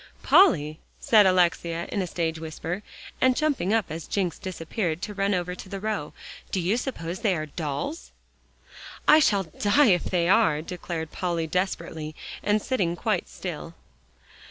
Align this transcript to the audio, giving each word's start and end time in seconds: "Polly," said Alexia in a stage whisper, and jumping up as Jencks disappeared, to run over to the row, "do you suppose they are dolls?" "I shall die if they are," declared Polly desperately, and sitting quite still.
"Polly," 0.23 0.79
said 0.99 1.27
Alexia 1.27 1.85
in 1.91 2.01
a 2.01 2.07
stage 2.07 2.39
whisper, 2.39 2.81
and 3.21 3.37
jumping 3.37 3.71
up 3.71 3.85
as 3.91 4.07
Jencks 4.07 4.39
disappeared, 4.39 4.99
to 5.03 5.13
run 5.13 5.35
over 5.35 5.53
to 5.53 5.69
the 5.69 5.79
row, 5.79 6.11
"do 6.49 6.59
you 6.59 6.75
suppose 6.75 7.19
they 7.19 7.35
are 7.35 7.45
dolls?" 7.45 8.11
"I 9.07 9.19
shall 9.19 9.43
die 9.43 9.89
if 9.91 10.05
they 10.05 10.27
are," 10.27 10.63
declared 10.63 11.11
Polly 11.11 11.45
desperately, 11.45 12.15
and 12.41 12.63
sitting 12.63 12.95
quite 12.95 13.29
still. 13.29 13.75